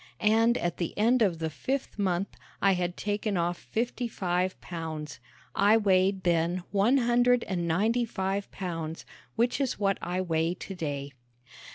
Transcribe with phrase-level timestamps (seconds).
[0.19, 5.19] And at the end of the fifth month I had taken off fifty five pounds.
[5.53, 11.11] I weighed then one hundred and ninety five pounds, which is what I weigh today.